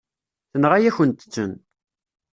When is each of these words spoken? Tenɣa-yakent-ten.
Tenɣa-yakent-ten. 0.51 1.51